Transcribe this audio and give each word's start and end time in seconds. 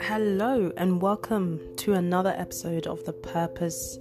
Hello, 0.00 0.72
and 0.76 1.02
welcome 1.02 1.60
to 1.78 1.94
another 1.94 2.32
episode 2.38 2.86
of 2.86 3.04
the 3.04 3.12
Purpose 3.12 3.98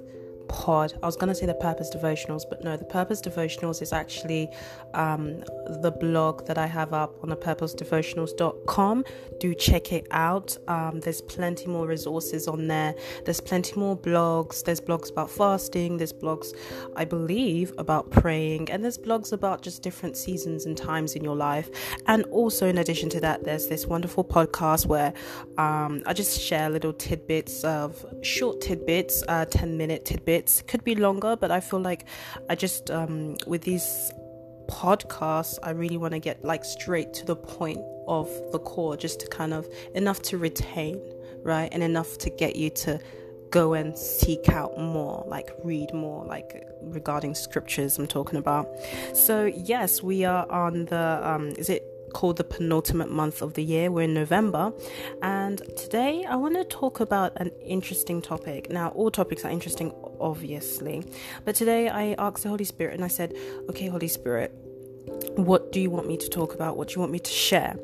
pod. 0.48 0.94
I 1.02 1.06
was 1.08 1.16
going 1.16 1.30
to 1.30 1.36
say 1.36 1.48
the 1.48 1.56
Purpose 1.56 1.90
Devotionals, 1.96 2.44
but 2.48 2.64
no, 2.64 2.78
the 2.78 2.86
Purpose 2.86 3.22
Devotionals 3.22 3.82
is 3.82 3.92
actually 3.92 4.52
um, 4.94 5.44
the 5.82 5.92
blog 5.92 6.46
that 6.48 6.58
I 6.58 6.68
have 6.68 6.94
up 6.94 7.16
on 7.24 7.30
the 7.30 7.36
purposedevotionals.com. 7.36 9.06
Do 9.40 9.54
check 9.54 9.92
it 9.92 10.08
out. 10.12 10.58
Um, 10.68 11.00
there's 11.02 11.22
plenty 11.22 11.68
more 11.68 11.88
resources 11.88 12.48
on 12.48 12.68
there. 12.68 12.96
There's 13.26 13.42
plenty 13.42 13.80
more 13.80 13.98
blogs. 13.98 14.64
There's 14.64 14.82
blogs 14.82 15.12
about 15.12 15.30
fasting. 15.30 15.98
There's 15.98 16.14
blogs, 16.14 16.54
I 16.96 17.06
believe, 17.06 17.74
about 17.78 18.12
praying. 18.12 18.70
And 18.72 18.84
there's 18.84 18.98
blogs 18.98 19.34
about 19.34 19.62
just 19.62 19.82
different 19.82 20.18
seasons 20.18 20.66
and 20.66 20.78
times 20.78 21.16
in 21.16 21.24
your 21.24 21.36
life. 21.36 21.70
And 22.08 22.24
also, 22.26 22.68
in 22.68 22.78
addition 22.78 23.10
to 23.10 23.20
that, 23.22 23.44
there's 23.44 23.68
this 23.68 23.86
wonderful 23.86 24.24
podcast 24.24 24.86
where 24.86 25.14
um, 25.58 26.04
I 26.06 26.14
just 26.14 26.40
share 26.40 26.70
little 26.70 26.94
tidbits 26.94 27.64
of 27.64 28.06
short 28.22 28.62
tidbits, 28.62 29.24
uh, 29.28 29.46
10 29.46 29.78
minute 29.78 30.06
tidbits. 30.06 30.62
Could 30.62 30.84
be 30.84 30.96
longer, 30.96 31.36
but 31.36 31.52
I 31.52 31.60
feel 31.60 31.82
like 31.82 32.06
I 32.50 32.56
just, 32.56 32.92
um, 32.92 33.36
with 33.48 33.62
these 33.62 34.12
podcasts, 34.68 35.58
I 35.64 35.72
really 35.72 35.98
want 35.98 36.14
to 36.14 36.20
get 36.20 36.44
like 36.44 36.66
straight 36.66 37.14
to 37.16 37.26
the 37.26 37.36
point 37.36 37.82
of 38.08 38.30
the 38.52 38.60
core, 38.60 38.98
just 38.98 39.20
to 39.22 39.28
kind 39.28 39.54
of 39.54 39.68
enough 39.94 40.22
to 40.24 40.38
retain, 40.38 41.02
right? 41.44 41.70
And 41.72 41.82
enough 41.84 42.18
to 42.20 42.30
get 42.30 42.56
you 42.56 42.70
to 42.72 43.00
go 43.50 43.74
and 43.74 43.98
seek 43.98 44.50
out 44.50 44.78
more, 44.78 45.24
like 45.28 45.52
read 45.64 45.94
more, 45.94 46.26
like 46.26 46.68
regarding 46.82 47.36
scriptures 47.36 47.98
I'm 47.98 48.08
talking 48.08 48.38
about. 48.38 48.68
So, 49.14 49.46
yes, 49.46 50.04
we 50.04 50.26
are 50.26 50.50
on 50.52 50.86
the, 50.86 51.20
um, 51.24 51.50
is 51.58 51.70
it 51.70 51.84
called 52.16 52.38
the 52.38 52.46
penultimate 52.46 53.12
month 53.12 53.42
of 53.42 53.56
the 53.56 53.64
year. 53.64 53.92
We're 53.92 54.04
in 54.04 54.14
November, 54.14 54.72
and 55.22 55.62
today 55.76 56.24
I 56.24 56.38
want 56.38 56.56
to 56.56 56.64
talk 56.64 57.02
about 57.02 57.34
an 57.42 57.52
interesting 57.62 58.22
topic. 58.22 58.70
Now, 58.70 58.88
all 58.92 59.12
topics 59.12 59.44
are 59.44 59.50
interesting, 59.50 59.92
obviously, 60.22 61.04
but 61.44 61.56
today 61.56 61.90
I 61.90 62.16
asked 62.18 62.44
the 62.44 62.50
Holy 62.50 62.64
Spirit 62.64 62.94
and 62.94 63.04
I 63.04 63.10
said, 63.10 63.36
Okay, 63.70 63.88
Holy 63.88 64.08
Spirit, 64.08 64.52
what 65.36 65.74
do 65.74 65.82
you 65.82 65.90
want 65.90 66.08
me 66.08 66.16
to 66.16 66.30
talk 66.30 66.54
about? 66.54 66.78
What 66.78 66.88
do 66.88 66.94
you 66.94 67.02
want 67.02 67.12
me 67.12 67.20
to 67.20 67.32
share? 67.32 67.76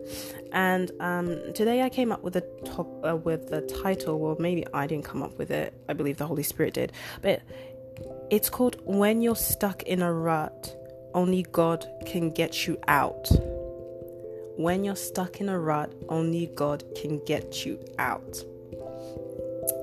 And 0.54 0.92
um, 1.02 1.54
today 1.54 1.82
I 1.82 1.90
came 1.90 2.14
up 2.14 2.24
with 2.24 2.38
a 2.38 2.46
top 2.66 2.88
uh, 3.06 3.18
with 3.18 3.50
the 3.50 3.62
title. 3.84 4.18
Well, 4.18 4.38
maybe 4.40 4.66
I 4.74 4.88
didn't 4.88 5.04
come 5.04 5.24
up 5.24 5.38
with 5.38 5.52
it. 5.52 5.74
I 5.90 5.94
believe 5.94 6.16
the 6.18 6.28
Holy 6.28 6.44
Spirit 6.44 6.74
did, 6.74 6.94
but 7.22 7.42
it's 8.30 8.50
called 8.50 8.78
"When 8.86 9.22
You're 9.22 9.36
Stuck 9.36 9.84
in 9.84 10.02
a 10.02 10.12
Rut." 10.14 10.78
Only 11.14 11.44
God 11.44 11.86
can 12.06 12.30
get 12.30 12.66
you 12.66 12.80
out. 12.88 13.30
When 14.58 14.84
you're 14.84 14.96
stuck 14.96 15.42
in 15.42 15.50
a 15.50 15.60
rut, 15.60 15.94
only 16.10 16.48
God 16.56 16.84
can 16.96 17.24
get 17.26 17.66
you 17.66 17.80
out. 17.98 18.44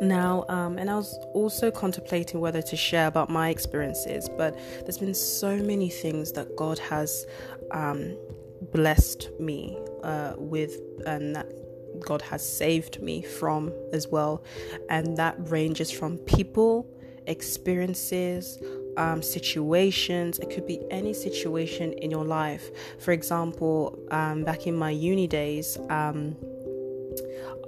Now, 0.00 0.44
um, 0.48 0.78
and 0.78 0.91
I 0.91 0.97
was 0.97 1.19
also 1.34 1.70
contemplating 1.70 2.41
whether 2.41 2.62
to 2.62 2.77
share 2.77 3.06
about 3.06 3.30
my 3.30 3.48
experiences, 3.48 4.28
but 4.28 4.58
there's 4.83 4.98
been 4.98 5.14
so 5.14 5.56
many 5.56 5.89
things 5.89 6.33
that 6.33 6.55
God 6.56 6.78
has 6.78 7.27
um, 7.70 8.16
blessed 8.72 9.28
me 9.41 9.78
uh, 10.02 10.34
with, 10.36 10.80
and 11.06 11.34
that 11.34 11.46
God 12.00 12.22
has 12.22 12.46
saved 12.46 13.00
me 13.02 13.22
from 13.22 13.72
as 13.92 14.08
well. 14.08 14.44
And 14.89 15.16
that 15.16 15.36
ranges 15.50 15.91
from 15.91 16.19
people, 16.19 16.86
experiences, 17.27 18.58
um, 18.98 19.22
situations. 19.22 20.38
It 20.38 20.50
could 20.50 20.66
be 20.66 20.80
any 20.91 21.14
situation 21.14 21.92
in 21.94 22.10
your 22.10 22.24
life. 22.24 22.70
For 22.98 23.12
example, 23.12 23.98
um, 24.10 24.44
back 24.44 24.66
in 24.66 24.74
my 24.74 24.90
uni 24.90 25.27
days, 25.27 25.78
um, 25.88 26.36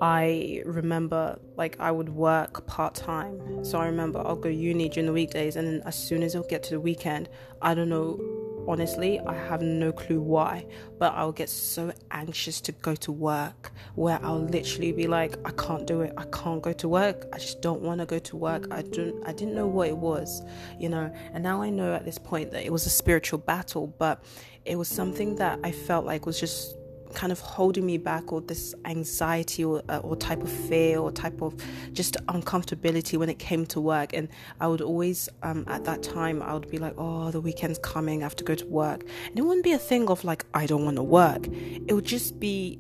I 0.03 0.63
remember 0.65 1.39
like 1.57 1.79
I 1.79 1.91
would 1.91 2.09
work 2.09 2.67
part 2.67 2.95
time. 2.95 3.65
So 3.65 3.79
I 3.79 3.87
remember 3.87 4.19
I'll 4.19 4.37
go 4.37 4.49
uni 4.49 4.89
during 4.89 5.07
the 5.07 5.13
weekdays, 5.13 5.57
and 5.57 5.67
then 5.67 5.83
as 5.87 5.97
soon 5.97 6.23
as 6.23 6.35
it'll 6.35 6.49
get 6.49 6.63
to 6.65 6.71
the 6.71 6.81
weekend, 6.81 7.29
I 7.63 7.75
don't 7.75 7.89
know 7.89 8.19
honestly, 8.67 9.21
I 9.21 9.35
have 9.35 9.63
no 9.63 9.93
clue 9.93 10.21
why, 10.21 10.67
but 10.99 11.13
I'll 11.15 11.33
get 11.33 11.49
so 11.49 11.93
anxious 12.11 12.61
to 12.63 12.73
go 12.73 12.95
to 12.97 13.13
work 13.13 13.73
where 13.95 14.19
I'll 14.23 14.45
literally 14.45 14.93
be 14.93 15.07
like, 15.07 15.37
I 15.45 15.51
can't 15.53 15.87
do 15.87 16.03
it. 16.03 16.13
I 16.17 16.25
can't 16.27 16.63
go 16.63 16.73
to 16.73 16.89
work. 16.89 17.27
I 17.33 17.39
just 17.39 17.61
don't 17.63 17.81
want 17.81 18.01
to 18.01 18.07
go 18.07 18.19
to 18.19 18.37
work. 18.37 18.67
I 18.71 18.83
don't 18.83 19.27
I 19.27 19.33
didn't 19.33 19.55
know 19.55 19.67
what 19.67 19.89
it 19.89 19.97
was, 19.97 20.43
you 20.79 20.89
know. 20.89 21.13
And 21.33 21.43
now 21.43 21.63
I 21.63 21.71
know 21.71 21.95
at 21.95 22.05
this 22.05 22.19
point 22.19 22.51
that 22.53 22.65
it 22.65 22.73
was 22.73 22.87
a 22.87 22.91
spiritual 22.91 23.39
battle, 23.39 23.89
but 23.99 24.23
it 24.65 24.77
was 24.77 24.89
something 24.89 25.37
that 25.37 25.59
I 25.65 25.73
felt 25.73 26.05
like 26.05 26.27
was 26.27 26.39
just 26.39 26.77
kind 27.15 27.33
of 27.33 27.41
holding 27.41 27.87
me 27.87 27.99
back 27.99 28.33
or 28.33 28.41
this 28.41 28.75
anxiety 28.85 29.65
or, 29.65 29.83
uh, 29.89 29.99
or 29.99 30.17
type 30.17 30.43
of 30.43 30.51
fear 30.51 30.99
or 30.99 31.11
type 31.11 31.43
of 31.43 31.55
just 31.93 32.17
uncomfortability 32.27 33.19
when 33.19 33.29
it 33.29 33.39
came 33.39 33.67
to 33.67 33.81
work. 33.81 34.13
And 34.13 34.29
i 34.61 34.67
would 34.67 34.81
always 34.81 35.29
um, 35.43 35.65
at 35.69 35.85
that 35.85 36.03
time 36.03 36.43
i 36.43 36.53
would 36.53 36.71
be 36.71 36.79
like 36.79 36.95
oh 36.99 37.31
the 37.31 37.41
weekend's 37.41 37.79
coming. 37.79 38.23
I 38.23 38.25
have 38.25 38.37
to 38.37 38.45
go 38.45 38.55
to 38.55 38.67
work. 38.67 39.05
And 39.29 39.39
it 39.39 39.43
wouldn't 39.43 39.65
be 39.65 39.73
a 39.73 39.79
thing 39.79 40.09
of 40.09 40.25
like 40.25 40.45
i 40.55 40.67
don't 40.67 40.85
want 40.85 40.97
to 40.97 41.03
work. 41.03 41.47
It 41.47 41.93
would 41.93 42.05
just 42.05 42.41
be 42.41 42.79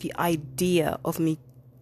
the 0.00 0.12
idea 0.18 0.98
of 1.04 1.18
me 1.18 1.38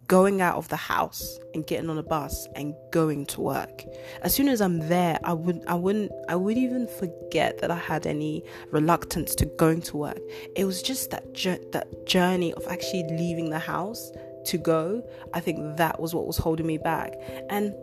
going 0.07 0.41
out 0.41 0.57
of 0.57 0.69
the 0.69 0.77
house 0.77 1.39
and 1.55 1.67
getting 1.67 1.89
on 1.91 1.99
a 1.99 2.03
bus 2.03 2.47
and 2.55 2.75
going 2.91 3.27
to 3.27 3.41
work. 3.41 3.85
As 4.23 4.35
soon 4.35 4.49
as 4.49 4.61
I'm 4.61 4.89
there, 4.89 5.19
I 5.25 5.33
would 5.33 5.65
I 5.67 5.75
wouldn't 5.75 6.13
I 6.29 6.37
would 6.37 6.57
even 6.57 6.87
forget 6.87 7.59
that 7.61 7.71
I 7.71 7.77
had 7.77 8.07
any 8.07 8.45
reluctance 8.71 9.35
to 9.37 9.47
going 9.47 9.83
to 9.83 9.97
work. 9.97 10.21
It 10.57 10.65
was 10.65 10.83
just 10.83 11.11
that 11.11 11.35
that 11.73 12.07
journey 12.07 12.53
of 12.55 12.67
actually 12.69 13.05
leaving 13.11 13.51
the 13.51 13.59
house 13.59 14.11
to 14.47 14.59
go. 14.59 15.03
I 15.33 15.41
think 15.41 15.77
that 15.77 16.01
was 16.01 16.15
what 16.15 16.27
was 16.27 16.37
holding 16.37 16.67
me 16.67 16.79
back. 16.79 17.15
And 17.49 17.75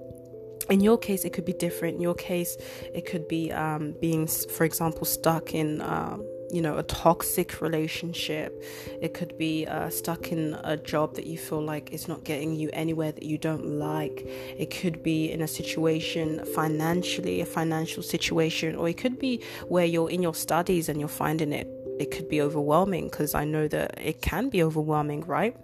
in 0.70 0.80
your 0.80 0.98
case, 0.98 1.26
it 1.26 1.34
could 1.34 1.46
be 1.46 1.54
different. 1.54 1.96
In 1.96 2.02
your 2.02 2.14
case, 2.14 2.56
it 2.94 3.06
could 3.06 3.28
be 3.28 3.52
um, 3.52 3.96
being, 4.00 4.28
for 4.28 4.64
example, 4.64 5.06
stuck 5.06 5.54
in 5.54 5.82
um, 5.82 6.26
you 6.52 6.62
know, 6.62 6.78
a 6.78 6.84
toxic 6.84 7.62
relationship. 7.62 8.64
It 9.02 9.14
could 9.14 9.38
be 9.38 9.66
uh, 9.66 9.90
stuck 9.90 10.32
in 10.32 10.58
a 10.64 10.78
job 10.78 11.16
that 11.16 11.26
you 11.26 11.38
feel 11.38 11.62
like 11.62 11.92
is 11.92 12.08
not 12.08 12.24
getting 12.24 12.56
you 12.56 12.70
anywhere 12.74 13.12
that 13.12 13.24
you 13.24 13.38
don't 13.38 13.66
like. 13.66 14.24
It 14.58 14.70
could 14.72 15.02
be 15.02 15.32
in 15.32 15.42
a 15.42 15.48
situation 15.48 16.44
financially, 16.54 17.42
a 17.42 17.46
financial 17.46 18.04
situation, 18.04 18.76
or 18.76 18.90
it 18.90 18.98
could 18.98 19.18
be 19.18 19.44
where 19.68 19.86
you're 19.86 20.10
in 20.10 20.22
your 20.22 20.36
studies 20.36 20.90
and 20.90 21.00
you're 21.00 21.10
finding 21.10 21.54
it. 21.54 21.68
It 22.00 22.12
could 22.12 22.28
be 22.28 22.42
overwhelming 22.42 23.10
because 23.10 23.36
I 23.36 23.46
know 23.46 23.68
that 23.68 24.00
it 24.02 24.22
can 24.22 24.50
be 24.50 24.64
overwhelming, 24.64 25.22
right? 25.22 25.56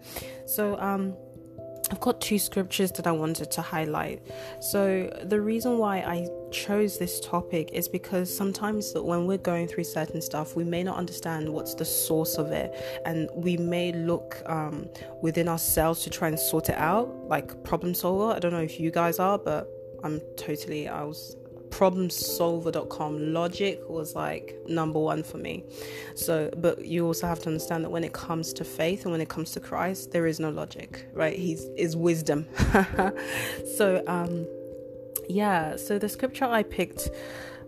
So, 0.45 0.79
um, 0.79 1.15
I've 1.89 2.01
got 2.01 2.19
two 2.19 2.37
scriptures 2.37 2.91
that 2.93 3.07
I 3.07 3.11
wanted 3.11 3.49
to 3.51 3.61
highlight. 3.61 4.21
So, 4.59 5.09
the 5.23 5.39
reason 5.39 5.77
why 5.77 5.99
I 5.99 6.27
chose 6.51 6.97
this 6.97 7.19
topic 7.19 7.71
is 7.73 7.87
because 7.87 8.35
sometimes 8.35 8.93
that 8.93 9.03
when 9.03 9.27
we're 9.27 9.37
going 9.37 9.67
through 9.67 9.83
certain 9.83 10.21
stuff, 10.21 10.55
we 10.55 10.63
may 10.63 10.83
not 10.83 10.97
understand 10.97 11.47
what's 11.49 11.73
the 11.75 11.85
source 11.85 12.37
of 12.37 12.51
it, 12.51 12.73
and 13.05 13.29
we 13.33 13.57
may 13.57 13.91
look 13.91 14.41
um, 14.45 14.89
within 15.21 15.47
ourselves 15.47 16.03
to 16.03 16.09
try 16.09 16.27
and 16.27 16.39
sort 16.39 16.69
it 16.69 16.77
out, 16.77 17.09
like 17.27 17.63
problem 17.63 17.93
solver. 17.93 18.35
I 18.35 18.39
don't 18.39 18.51
know 18.51 18.61
if 18.61 18.79
you 18.79 18.91
guys 18.91 19.19
are, 19.19 19.37
but 19.37 19.69
I'm 20.03 20.21
totally, 20.35 20.87
I 20.87 21.03
was 21.03 21.35
problemsolver.com 21.69 23.33
logic 23.33 23.81
was 23.89 24.15
like 24.15 24.55
number 24.67 24.99
one 24.99 25.21
for 25.23 25.37
me. 25.37 25.63
So 26.15 26.49
but 26.57 26.85
you 26.85 27.05
also 27.05 27.27
have 27.27 27.39
to 27.39 27.47
understand 27.47 27.83
that 27.83 27.89
when 27.89 28.03
it 28.03 28.13
comes 28.13 28.53
to 28.53 28.63
faith 28.63 29.03
and 29.03 29.11
when 29.11 29.21
it 29.21 29.29
comes 29.29 29.51
to 29.51 29.59
christ 29.59 30.11
there 30.11 30.27
is 30.27 30.39
no 30.39 30.49
logic 30.49 31.07
right? 31.13 31.37
He's 31.37 31.65
is 31.77 31.95
wisdom. 31.95 32.47
So 33.77 34.03
um 34.07 34.47
yeah 35.29 35.75
so 35.75 35.97
the 35.99 36.09
scripture 36.09 36.45
i 36.45 36.63
picked 36.63 37.09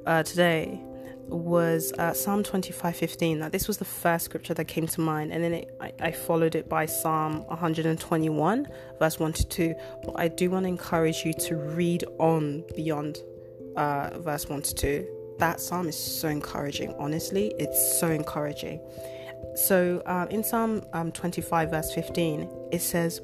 uh, 0.06 0.24
today 0.24 0.82
was 1.28 1.94
uh, 1.94 2.14
Psalm 2.14 2.44
25:15. 2.44 3.38
Now, 3.38 3.50
this 3.50 3.68
was 3.68 3.78
the 3.78 3.86
first 3.86 4.26
scripture 4.26 4.54
that 4.56 4.66
came 4.66 4.88
to 4.88 5.02
mind, 5.02 5.32
and 5.32 5.44
then 5.44 5.54
it, 5.54 5.76
I, 5.80 5.94
I, 6.00 6.12
followed 6.12 6.56
it 6.56 6.68
by 6.68 6.86
Psalm 6.86 7.46
121, 7.46 8.68
verse 8.98 9.20
1 9.20 9.34
to 9.34 9.48
2. 9.48 9.76
But 10.06 10.20
I 10.20 10.28
do 10.28 10.50
want 10.50 10.64
to 10.64 10.70
encourage 10.70 11.26
you 11.26 11.34
to 11.34 11.56
read 11.56 12.04
on 12.18 12.64
beyond 12.76 13.20
uh, 13.76 14.20
verse 14.20 14.50
1 14.50 14.62
to 14.64 14.76
2. 14.76 15.08
That 15.40 15.62
psalm 15.62 15.88
is 15.88 15.98
so 15.98 16.28
encouraging, 16.28 16.94
honestly, 17.00 17.54
it's 17.60 18.00
so 18.00 18.10
encouraging. 18.10 18.82
So 19.56 20.02
uh, 20.06 20.28
in 20.30 20.44
Psalm 20.44 20.84
um, 20.94 21.12
25, 21.12 21.72
verse 21.72 21.94
15, 21.94 22.50
it 22.72 22.82
says, 22.82 23.22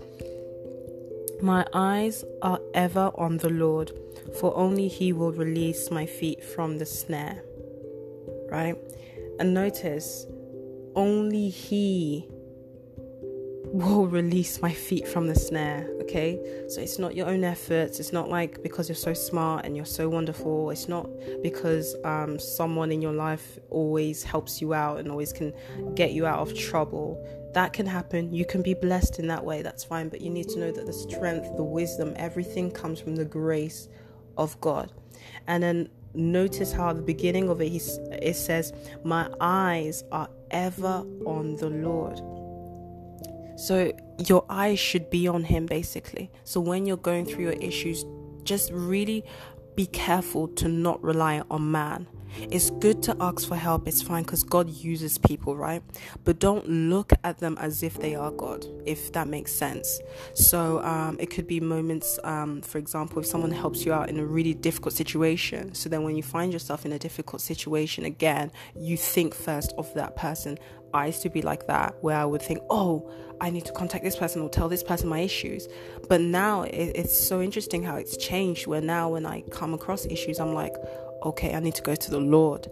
My 1.41 1.65
eyes 1.73 2.23
are 2.41 2.59
ever 2.73 3.11
on 3.15 3.37
the 3.37 3.49
Lord, 3.49 3.91
for 4.39 4.55
only 4.55 4.87
He 4.87 5.13
will 5.13 5.31
release 5.31 5.91
my 5.91 6.05
feet 6.05 6.43
from 6.43 6.77
the 6.77 6.85
snare. 6.85 7.43
Right? 8.49 8.75
And 9.39 9.53
notice, 9.53 10.27
only 10.95 11.49
He 11.49 12.27
will 13.75 14.07
release 14.07 14.61
my 14.61 14.71
feet 14.71 15.07
from 15.07 15.27
the 15.27 15.35
snare. 15.35 15.89
Okay, 16.01 16.39
so 16.69 16.81
it's 16.81 16.97
not 16.97 17.15
your 17.15 17.27
own 17.27 17.43
efforts. 17.43 17.99
It's 17.99 18.13
not 18.13 18.29
like 18.29 18.63
because 18.63 18.87
you're 18.87 18.95
so 18.95 19.13
smart 19.13 19.65
and 19.65 19.75
you're 19.75 19.85
so 19.85 20.07
wonderful. 20.07 20.69
It's 20.69 20.87
not 20.87 21.09
because 21.41 21.95
um, 22.03 22.39
someone 22.39 22.91
in 22.91 23.01
your 23.01 23.11
life 23.11 23.59
always 23.69 24.23
helps 24.23 24.61
you 24.61 24.73
out 24.73 24.99
and 24.99 25.09
always 25.09 25.33
can 25.33 25.53
get 25.95 26.13
you 26.13 26.25
out 26.25 26.39
of 26.39 26.57
trouble. 26.57 27.21
That 27.53 27.73
can 27.73 27.85
happen. 27.85 28.33
You 28.33 28.45
can 28.45 28.61
be 28.61 28.73
blessed 28.73 29.19
in 29.19 29.27
that 29.27 29.43
way. 29.43 29.61
That's 29.61 29.83
fine. 29.83 30.09
But 30.09 30.21
you 30.21 30.29
need 30.29 30.47
to 30.49 30.59
know 30.59 30.71
that 30.71 30.85
the 30.85 30.93
strength, 30.93 31.55
the 31.57 31.63
wisdom, 31.63 32.13
everything 32.15 32.71
comes 32.71 32.99
from 32.99 33.15
the 33.15 33.25
grace 33.25 33.89
of 34.37 34.59
God. 34.61 34.91
And 35.47 35.61
then 35.61 35.89
notice 36.13 36.71
how 36.71 36.89
at 36.89 36.95
the 36.95 37.01
beginning 37.01 37.49
of 37.49 37.61
it, 37.61 37.69
he, 37.69 37.81
it 38.11 38.35
says, 38.35 38.73
My 39.03 39.29
eyes 39.41 40.03
are 40.11 40.29
ever 40.51 41.05
on 41.25 41.55
the 41.57 41.69
Lord. 41.69 42.21
So 43.55 43.91
your 44.27 44.45
eyes 44.49 44.79
should 44.79 45.09
be 45.09 45.27
on 45.27 45.43
him 45.43 45.65
basically. 45.65 46.31
So 46.43 46.59
when 46.59 46.85
you're 46.85 46.97
going 46.97 47.25
through 47.25 47.43
your 47.43 47.53
issues, 47.53 48.05
just 48.43 48.71
really 48.71 49.23
be 49.75 49.87
careful 49.87 50.47
to 50.49 50.67
not 50.67 51.01
rely 51.03 51.41
on 51.49 51.71
man. 51.71 52.07
It's 52.37 52.69
good 52.69 53.01
to 53.03 53.15
ask 53.19 53.47
for 53.47 53.55
help, 53.55 53.87
it's 53.87 54.01
fine 54.01 54.23
because 54.23 54.43
God 54.43 54.69
uses 54.69 55.17
people, 55.17 55.55
right? 55.55 55.81
But 56.23 56.39
don't 56.39 56.67
look 56.67 57.13
at 57.23 57.39
them 57.39 57.57
as 57.59 57.83
if 57.83 57.97
they 57.97 58.15
are 58.15 58.31
God, 58.31 58.65
if 58.85 59.11
that 59.13 59.27
makes 59.27 59.51
sense. 59.51 59.99
So 60.33 60.83
um, 60.83 61.17
it 61.19 61.27
could 61.27 61.47
be 61.47 61.59
moments, 61.59 62.19
um, 62.23 62.61
for 62.61 62.77
example, 62.77 63.19
if 63.19 63.25
someone 63.25 63.51
helps 63.51 63.85
you 63.85 63.93
out 63.93 64.09
in 64.09 64.19
a 64.19 64.25
really 64.25 64.53
difficult 64.53 64.93
situation. 64.93 65.73
So 65.73 65.89
then 65.89 66.03
when 66.03 66.15
you 66.15 66.23
find 66.23 66.51
yourself 66.51 66.85
in 66.85 66.91
a 66.91 66.99
difficult 66.99 67.41
situation 67.41 68.05
again, 68.05 68.51
you 68.75 68.97
think 68.97 69.33
first 69.33 69.73
of 69.77 69.93
that 69.95 70.15
person. 70.15 70.57
I 70.93 71.07
used 71.07 71.23
to 71.23 71.29
be 71.29 71.41
like 71.41 71.67
that, 71.67 71.95
where 72.01 72.17
I 72.17 72.23
would 72.23 72.41
think, 72.41 72.61
oh, 72.69 73.11
I 73.41 73.49
need 73.49 73.65
to 73.65 73.73
contact 73.73 74.03
this 74.05 74.15
person 74.15 74.41
or 74.41 74.49
tell 74.49 74.69
this 74.69 74.81
person 74.81 75.09
my 75.09 75.19
issues. 75.19 75.67
But 76.07 76.21
now 76.21 76.61
it, 76.61 76.91
it's 76.95 77.19
so 77.19 77.41
interesting 77.41 77.83
how 77.83 77.97
it's 77.97 78.15
changed, 78.15 78.65
where 78.65 78.79
now 78.79 79.09
when 79.09 79.25
I 79.25 79.41
come 79.51 79.73
across 79.73 80.05
issues, 80.05 80.39
I'm 80.39 80.53
like, 80.53 80.73
okay, 81.25 81.53
I 81.55 81.59
need 81.59 81.75
to 81.75 81.81
go 81.81 81.95
to 81.95 82.11
the 82.11 82.19
Lord 82.19 82.69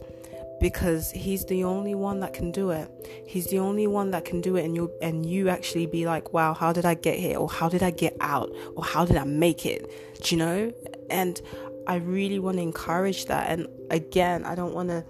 because 0.60 1.12
he's 1.12 1.46
the 1.46 1.64
only 1.64 1.94
one 1.94 2.22
that 2.22 2.34
can 2.34 2.52
do 2.52 2.70
it. 2.70 2.88
He's 3.28 3.48
the 3.48 3.60
only 3.60 3.88
one 3.88 4.12
that 4.12 4.24
can 4.24 4.40
do 4.40 4.56
it 4.56 4.64
and 4.64 4.76
you 4.76 4.92
and 5.02 5.26
you 5.26 5.50
actually 5.50 5.88
be 5.88 6.06
like, 6.06 6.32
"Wow, 6.32 6.54
how 6.54 6.72
did 6.72 6.86
I 6.86 6.94
get 6.94 7.18
here?" 7.20 7.38
or 7.38 7.50
"How 7.50 7.68
did 7.68 7.84
I 7.84 7.92
get 7.92 8.16
out?" 8.22 8.50
or 8.76 8.84
"How 8.84 9.06
did 9.06 9.18
I 9.18 9.26
make 9.26 9.66
it?" 9.66 9.90
Do 10.22 10.36
you 10.36 10.40
know? 10.40 10.72
And 11.10 11.42
I 11.86 11.96
really 11.96 12.40
want 12.40 12.58
to 12.58 12.64
encourage 12.64 13.26
that. 13.26 13.50
And 13.50 13.68
again, 13.90 14.46
I 14.46 14.56
don't 14.56 14.74
want 14.74 14.90
to 14.90 15.04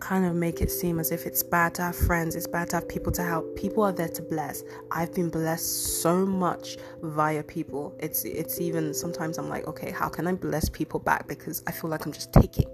kind 0.00 0.24
of 0.24 0.34
make 0.34 0.60
it 0.60 0.70
seem 0.70 0.98
as 0.98 1.12
if 1.12 1.26
it's 1.26 1.42
bad 1.42 1.74
to 1.74 1.82
have 1.82 1.96
friends, 1.96 2.36
it's 2.36 2.46
bad 2.46 2.70
to 2.70 2.76
have 2.76 2.88
people 2.88 3.12
to 3.12 3.22
help. 3.22 3.56
People 3.56 3.82
are 3.84 3.92
there 3.92 4.08
to 4.08 4.22
bless. 4.22 4.62
I've 4.90 5.14
been 5.14 5.30
blessed 5.30 6.00
so 6.02 6.24
much 6.24 6.76
via 7.02 7.42
people. 7.42 7.96
It's 8.00 8.24
it's 8.24 8.60
even 8.60 8.94
sometimes 8.94 9.38
I'm 9.38 9.48
like, 9.48 9.66
okay, 9.66 9.90
how 9.90 10.08
can 10.08 10.26
I 10.26 10.32
bless 10.32 10.68
people 10.68 11.00
back 11.00 11.28
because 11.28 11.62
I 11.66 11.72
feel 11.72 11.90
like 11.90 12.06
I'm 12.06 12.12
just 12.12 12.32
taking. 12.32 12.66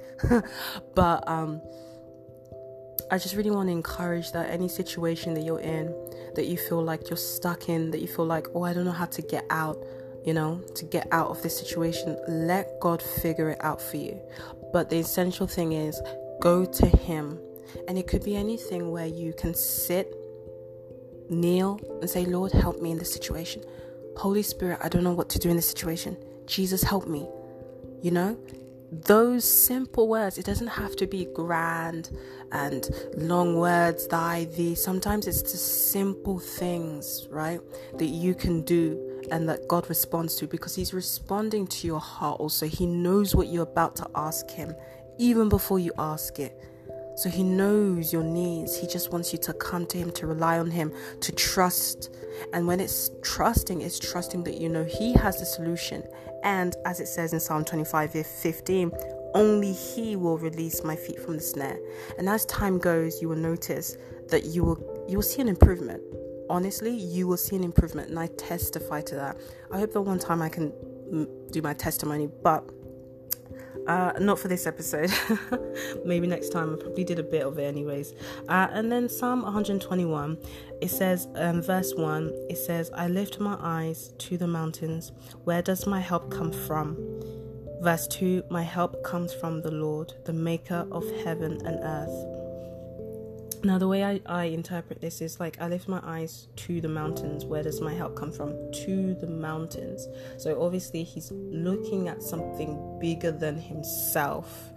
but 0.94 1.29
um 1.29 1.61
I 3.11 3.19
just 3.19 3.35
really 3.37 3.50
want 3.50 3.69
to 3.69 3.73
encourage 3.73 4.32
that 4.32 4.50
any 4.50 4.69
situation 4.69 5.35
that 5.35 5.44
you're 5.44 5.61
in, 5.61 5.94
that 6.35 6.47
you 6.47 6.56
feel 6.56 6.82
like 6.82 7.11
you're 7.11 7.17
stuck 7.17 7.69
in, 7.69 7.91
that 7.91 8.00
you 8.00 8.09
feel 8.09 8.25
like, 8.25 8.47
oh, 8.55 8.62
I 8.62 8.73
don't 8.73 8.85
know 8.85 8.93
how 8.93 9.05
to 9.06 9.23
get 9.23 9.44
out, 9.50 9.77
you 10.25 10.32
know, 10.32 10.62
to 10.75 10.85
get 10.87 11.06
out 11.12 11.29
of 11.29 11.43
this 11.43 11.56
situation, 11.56 12.17
let 12.27 12.81
God 12.81 13.03
figure 13.03 13.50
it 13.50 13.59
out 13.62 13.81
for 13.81 13.99
you. 13.99 14.19
But 14.73 14.88
the 14.88 14.99
essential 14.99 15.47
thing 15.47 15.73
is 15.73 16.00
go 16.44 16.64
to 16.67 16.87
Him. 16.87 17.41
And 17.88 17.99
it 17.99 18.06
could 18.06 18.23
be 18.23 18.37
anything 18.37 18.93
where 18.93 19.06
you 19.06 19.32
can 19.32 19.55
sit, 19.55 20.14
kneel, 21.29 21.81
and 22.00 22.08
say, 22.08 22.25
Lord, 22.26 22.52
help 22.52 22.81
me 22.81 22.93
in 22.93 22.99
this 22.99 23.12
situation. 23.12 23.64
Holy 24.17 24.43
Spirit, 24.43 24.79
I 24.82 24.88
don't 24.88 25.02
know 25.02 25.12
what 25.12 25.31
to 25.31 25.38
do 25.38 25.49
in 25.49 25.56
this 25.56 25.69
situation. 25.69 26.17
Jesus, 26.46 26.82
help 26.82 27.08
me. 27.08 27.26
You 28.02 28.11
know, 28.11 28.38
those 28.93 29.44
simple 29.44 30.06
words, 30.06 30.37
it 30.37 30.44
doesn't 30.44 30.69
have 30.69 30.94
to 30.96 31.06
be 31.06 31.25
grand 31.25 32.11
and 32.52 32.88
long 33.17 33.56
words, 33.56 34.06
thy, 34.06 34.44
thee. 34.44 34.75
Sometimes 34.75 35.26
it's 35.26 35.41
just 35.41 35.91
simple 35.91 36.38
things, 36.38 37.26
right, 37.31 37.61
that 37.96 38.06
you 38.06 38.35
can 38.35 38.62
do 38.62 39.23
and 39.32 39.49
that 39.49 39.67
God 39.67 39.88
responds 39.88 40.37
to 40.37 40.46
because 40.46 40.75
He's 40.75 40.93
responding 40.93 41.67
to 41.69 41.87
your 41.87 42.00
heart 42.00 42.38
also. 42.38 42.67
He 42.67 42.87
knows 42.87 43.35
what 43.35 43.49
you're 43.49 43.62
about 43.62 43.96
to 43.96 44.06
ask 44.14 44.50
Him 44.50 44.75
even 45.19 45.49
before 45.49 45.78
you 45.78 45.93
ask 45.99 46.38
it. 46.38 46.58
So 47.16 47.28
he 47.31 47.44
knows 47.44 48.12
your 48.12 48.25
needs. 48.25 48.76
He 48.76 48.88
just 48.88 49.12
wants 49.12 49.32
you 49.32 49.38
to 49.40 49.52
come 49.52 49.87
to 49.87 49.99
him, 49.99 50.11
to 50.12 50.26
rely 50.26 50.58
on 50.58 50.70
him, 50.70 50.93
to 51.20 51.32
trust. 51.32 52.14
And 52.52 52.66
when 52.66 52.81
it's 52.81 53.11
trusting, 53.22 53.82
it's 53.82 54.00
trusting 54.00 54.43
that 54.44 54.61
you 54.61 54.69
know 54.69 54.84
he 54.84 55.12
has 55.14 55.38
the 55.38 55.46
solution. 55.46 56.02
And 56.43 56.75
as 56.84 57.00
it 57.00 57.06
says 57.06 57.32
in 57.32 57.40
Psalm 57.40 57.64
25, 57.64 58.26
15, 58.26 58.90
only 59.34 59.72
he 59.72 60.16
will 60.16 60.38
release 60.38 60.82
my 60.82 60.96
feet 60.96 61.20
from 61.20 61.37
the 61.37 61.43
snare. 61.43 61.78
And 62.19 62.28
as 62.28 62.44
time 62.46 62.78
goes, 62.78 63.22
you 63.22 63.28
will 63.28 63.37
notice 63.37 63.96
that 64.28 64.44
you 64.44 64.64
will 64.64 65.05
you 65.08 65.19
will 65.19 65.22
see 65.22 65.40
an 65.40 65.49
improvement. 65.49 66.02
Honestly, 66.50 66.90
you 66.90 67.26
will 67.26 67.37
see 67.37 67.56
an 67.56 67.64
improvement, 67.64 68.10
and 68.10 68.19
I 68.19 68.26
testify 68.38 69.00
to 69.02 69.14
that. 69.14 69.38
I 69.72 69.78
hope 69.78 69.93
that 69.93 70.02
one 70.02 70.19
time 70.19 70.43
I 70.43 70.49
can 70.49 70.70
mm, 71.10 71.52
do 71.52 71.62
my 71.62 71.75
testimony, 71.75 72.28
but 72.43 72.69
uh, 73.86 74.12
not 74.19 74.38
for 74.38 74.48
this 74.48 74.66
episode. 74.66 75.12
Maybe 76.04 76.26
next 76.26 76.50
time. 76.50 76.75
I 76.75 76.76
probably 76.76 77.04
did 77.04 77.19
a 77.19 77.22
bit 77.22 77.42
of 77.42 77.58
it, 77.58 77.64
anyways. 77.64 78.12
Uh, 78.48 78.69
and 78.70 78.90
then 78.90 79.08
Psalm 79.08 79.42
121, 79.42 80.38
it 80.81 80.90
says, 80.90 81.28
um, 81.34 81.62
verse 81.62 81.94
1, 81.94 82.46
it 82.48 82.56
says, 82.56 82.90
I 82.94 83.08
lift 83.08 83.40
my 83.40 83.56
eyes 83.60 84.12
to 84.19 84.36
the 84.36 84.46
mountains. 84.46 85.12
Where 85.44 85.62
does 85.62 85.86
my 85.86 86.00
help 86.00 86.31
come 86.31 86.52
from? 86.52 86.96
Verse 87.81 88.06
2, 88.08 88.44
my 88.48 88.62
help 88.62 89.02
comes 89.04 89.34
from 89.34 89.60
the 89.60 89.70
Lord, 89.70 90.14
the 90.25 90.32
maker 90.32 90.86
of 90.90 91.04
heaven 91.22 91.60
and 91.66 91.78
earth. 91.82 92.33
Now, 93.64 93.78
the 93.78 93.88
way 93.88 94.05
I, 94.05 94.20
I 94.26 94.44
interpret 94.44 95.00
this 95.00 95.22
is 95.22 95.40
like 95.40 95.58
I 95.58 95.69
lift 95.69 95.88
my 95.88 96.00
eyes 96.05 96.49
to 96.56 96.82
the 96.82 96.88
mountains. 96.88 97.46
Where 97.46 97.62
does 97.62 97.81
my 97.81 97.94
help 97.94 98.14
come 98.14 98.31
from? 98.31 98.52
To 98.84 99.14
the 99.14 99.26
mountains. 99.26 100.06
So, 100.37 100.62
obviously, 100.62 101.02
he's 101.02 101.32
looking 101.32 102.08
at 102.08 102.22
something 102.22 102.99
bigger 103.00 103.32
than 103.32 103.56
himself 103.56 104.70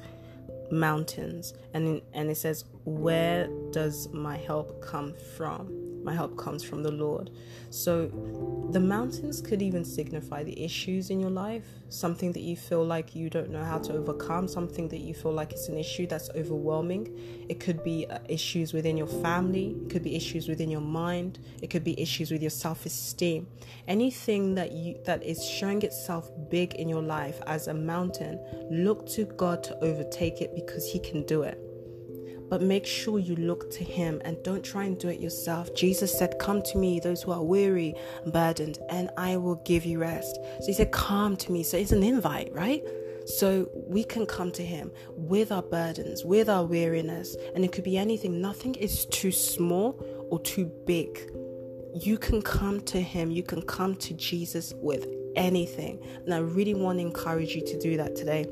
mountains. 0.72 1.54
And, 1.74 2.01
and 2.13 2.30
it 2.30 2.38
says, 2.38 2.63
Where 2.86 3.50
does 3.72 4.07
my 4.13 4.38
help 4.38 4.81
come 4.81 5.13
from? 5.36 5.87
My 6.07 6.13
help 6.13 6.38
comes 6.38 6.63
from 6.63 6.81
the 6.83 6.92
Lord. 6.92 7.30
So 7.69 8.07
the 8.71 8.80
mountains 8.80 9.42
could 9.42 9.62
even 9.62 9.83
signify 9.83 10.42
the 10.42 10.57
issues 10.63 11.09
in 11.09 11.19
your 11.19 11.30
life, 11.30 11.65
something 11.89 12.31
that 12.31 12.39
you 12.39 12.56
feel 12.56 12.86
like 12.86 13.13
you 13.13 13.30
don't 13.30 13.50
know 13.50 13.63
how 13.63 13.77
to 13.80 13.94
overcome, 13.94 14.48
something 14.48 14.88
that 14.88 15.01
you 15.01 15.13
feel 15.13 15.33
like 15.33 15.51
it's 15.51 15.68
an 15.68 15.77
issue 15.77 16.07
that's 16.07 16.30
overwhelming. 16.30 17.04
It 17.50 17.59
could 17.59 17.83
be 17.83 18.07
uh, 18.09 18.19
issues 18.30 18.71
within 18.71 18.95
your 18.95 19.12
family, 19.27 19.75
it 19.83 19.89
could 19.89 20.04
be 20.04 20.15
issues 20.15 20.48
within 20.48 20.71
your 20.71 20.81
mind, 20.81 21.40
it 21.61 21.69
could 21.69 21.83
be 21.83 21.99
issues 21.99 22.31
with 22.31 22.42
your 22.42 22.56
self-esteem. 22.66 23.45
Anything 23.90 24.56
that 24.56 24.71
you 24.71 24.97
that 25.06 25.21
is 25.23 25.44
showing 25.45 25.81
itself 25.81 26.31
big 26.49 26.73
in 26.76 26.87
your 26.87 27.02
life 27.02 27.42
as 27.47 27.68
a 27.68 27.73
mountain, 27.73 28.40
look 28.71 29.06
to 29.09 29.26
God 29.26 29.61
to 29.64 29.78
overtake 29.83 30.42
it 30.42 30.56
because 30.56 30.90
he 30.90 30.99
can 30.99 31.23
do 31.26 31.42
it 31.42 31.67
but 32.49 32.61
make 32.61 32.85
sure 32.85 33.19
you 33.19 33.35
look 33.35 33.69
to 33.71 33.83
Him 33.83 34.21
and 34.23 34.42
don't 34.44 34.63
try 34.63 34.85
and 34.85 34.97
do 34.97 35.09
it 35.09 35.19
yourself. 35.19 35.73
Jesus 35.75 36.18
said, 36.18 36.39
Come 36.39 36.61
to 36.63 36.77
me, 36.77 36.99
those 36.99 37.23
who 37.23 37.31
are 37.31 37.44
weary 37.44 37.95
and 38.23 38.33
burdened, 38.33 38.80
and 38.89 39.09
I 39.18 39.37
will 39.37 39.56
give 39.66 39.85
you 39.85 39.99
rest. 39.99 40.35
So 40.59 40.68
He 40.68 40.73
said, 40.73 40.92
Come 40.92 41.35
to 41.37 41.51
me. 41.51 41.63
So 41.63 41.77
it's 41.77 41.92
an 41.92 42.04
invite, 42.04 42.54
right? 42.54 42.83
So 43.25 43.69
we 43.73 44.04
can 44.04 44.25
come 44.25 44.51
to 44.54 44.63
Him 44.63 44.92
with 45.16 45.51
our 45.51 45.61
burdens, 45.61 46.23
with 46.23 46.49
our 46.49 46.63
weariness, 46.63 47.35
and 47.56 47.66
it 47.66 47.71
could 47.71 47.83
be 47.83 47.97
anything. 47.97 48.42
Nothing 48.42 48.75
is 48.75 49.06
too 49.06 49.31
small 49.31 50.01
or 50.30 50.39
too 50.39 50.66
big. 50.85 51.31
You 51.94 52.18
can 52.18 52.42
come 52.42 52.81
to 52.81 53.01
Him, 53.01 53.31
you 53.31 53.44
can 53.44 53.61
come 53.61 53.95
to 53.97 54.13
Jesus 54.13 54.73
with 54.77 55.07
anything. 55.35 55.99
And 56.25 56.33
I 56.33 56.39
really 56.39 56.73
want 56.73 56.99
to 56.99 57.06
encourage 57.06 57.56
you 57.56 57.61
to 57.66 57.80
do 57.80 57.97
that 57.97 58.16
today 58.16 58.45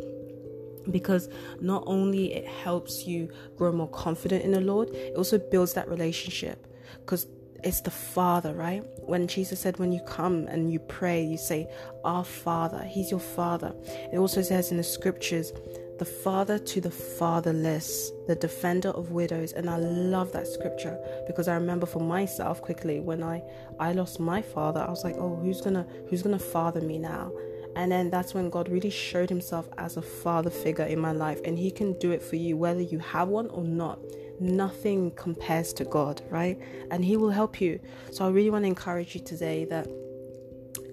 because 0.92 1.30
not 1.62 1.84
only 1.86 2.34
it 2.34 2.48
helps 2.48 3.06
you 3.06 3.30
grow 3.58 3.72
more 3.72 3.90
confident 3.90 4.44
in 4.44 4.52
the 4.52 4.62
Lord, 4.62 4.90
it 4.90 5.16
also 5.16 5.38
builds 5.38 5.74
that 5.74 5.88
relationship 5.88 6.68
because 7.00 7.28
it's 7.64 7.82
the 7.82 7.92
Father, 7.92 8.54
right? 8.54 8.84
When 9.02 9.28
Jesus 9.28 9.60
said, 9.60 9.80
when 9.80 9.92
you 9.92 10.02
come 10.02 10.46
and 10.48 10.72
you 10.72 10.80
pray, 10.80 11.24
you 11.24 11.38
say, 11.38 11.68
Our 12.04 12.24
Father, 12.24 12.84
He's 12.84 13.10
your 13.10 13.20
Father. 13.20 13.74
It 14.14 14.18
also 14.18 14.42
says 14.44 14.70
in 14.70 14.78
the 14.78 14.84
scriptures, 14.84 15.52
the 15.98 16.06
father 16.06 16.60
to 16.60 16.82
the 16.82 16.92
fatherless, 16.92 18.12
the 18.28 18.36
defender 18.36 18.90
of 18.90 19.12
widows. 19.12 19.54
And 19.54 19.70
I 19.70 19.78
love 19.78 20.32
that 20.34 20.48
scripture 20.48 21.00
because 21.26 21.48
I 21.48 21.56
remember 21.56 21.86
for 21.86 22.02
myself 22.02 22.62
quickly 22.62 23.00
when 23.00 23.24
I, 23.24 23.42
I 23.80 23.94
lost 23.94 24.20
my 24.20 24.42
father, 24.42 24.82
I 24.82 24.90
was 24.90 25.04
like, 25.04 25.16
oh, 25.18 25.36
who's 25.36 25.62
gonna 25.62 25.88
who's 26.10 26.22
gonna 26.22 26.40
father 26.40 26.82
me 26.82 26.98
now? 26.98 27.32
And 27.76 27.92
then 27.92 28.10
that's 28.10 28.34
when 28.34 28.50
God 28.50 28.70
really 28.70 28.90
showed 28.90 29.30
himself 29.30 29.68
as 29.78 29.98
a 29.98 30.02
father 30.02 30.50
figure 30.50 30.86
in 30.86 31.00
my 31.00 31.12
life. 31.12 31.40
And 31.44 31.58
he 31.58 31.72
can 31.72 31.98
do 32.00 32.12
it 32.12 32.22
for 32.22 32.38
you, 32.38 32.56
whether 32.58 32.82
you 32.82 33.00
have 33.00 33.28
one 33.28 33.50
or 33.50 33.64
not. 33.64 34.00
nothing 34.40 35.12
compares 35.12 35.74
to 35.74 35.86
God, 35.86 36.22
right? 36.30 36.60
And 36.92 37.04
He 37.04 37.18
will 37.18 37.30
help 37.30 37.62
you. 37.62 37.80
So 38.12 38.26
I 38.26 38.30
really 38.30 38.50
want 38.50 38.64
to 38.64 38.68
encourage 38.68 39.16
you 39.16 39.22
today 39.22 39.66
that 39.66 39.88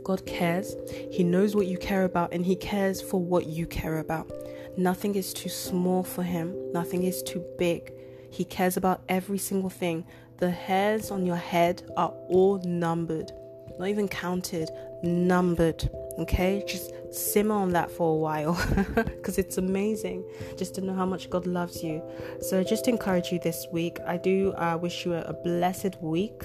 God 0.05 0.25
cares. 0.27 0.75
He 1.11 1.23
knows 1.23 1.55
what 1.55 1.67
you 1.67 1.79
care 1.79 2.05
about 2.05 2.33
and 2.33 2.45
He 2.45 2.57
cares 2.57 3.01
for 3.01 3.21
what 3.23 3.47
you 3.47 3.67
care 3.67 3.99
about. 3.99 4.31
Nothing 4.77 5.15
is 5.15 5.33
too 5.33 5.49
small 5.49 6.03
for 6.03 6.23
Him, 6.23 6.55
nothing 6.73 7.05
is 7.05 7.23
too 7.23 7.45
big. 7.59 7.93
He 8.31 8.45
cares 8.45 8.77
about 8.77 9.03
every 9.09 9.39
single 9.39 9.71
thing. 9.71 10.07
The 10.39 10.51
hairs 10.51 11.11
on 11.11 11.27
your 11.27 11.37
head 11.37 11.83
are 11.97 12.09
all 12.29 12.61
numbered, 12.65 13.31
not 13.79 13.89
even 13.89 14.09
counted, 14.09 14.71
numbered. 15.03 15.89
Okay, 16.19 16.63
just 16.67 16.93
simmer 17.15 17.55
on 17.55 17.71
that 17.71 17.91
for 17.91 18.13
a 18.13 18.17
while 18.17 18.55
because 18.95 19.39
it's 19.39 19.59
amazing 19.59 20.25
just 20.57 20.75
to 20.75 20.81
know 20.81 20.95
how 20.95 21.07
much 21.07 21.31
God 21.31 21.47
loves 21.47 21.83
you. 21.83 22.03
So, 22.41 22.63
just 22.63 22.89
encourage 22.89 23.33
you 23.33 23.39
this 23.39 23.67
week, 23.73 23.99
I 24.07 24.17
do 24.17 24.53
uh, 24.53 24.77
wish 24.81 25.05
you 25.05 25.15
a, 25.15 25.33
blessed 25.33 26.01
week, 26.01 26.43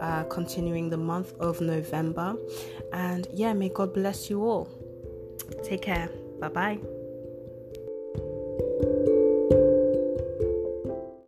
uh, 0.00 0.24
continuing 0.24 0.88
the 0.88 0.96
month 0.96 1.34
of 1.40 1.60
November. 1.60 2.36
And 2.92 3.26
yeah, 3.32 3.52
may 3.52 3.68
God 3.68 3.92
bless 3.92 4.30
you 4.30 4.42
all. 4.42 4.68
Take 5.64 5.82
care. 5.82 6.08
Bye 6.40 6.48
bye. 6.48 6.99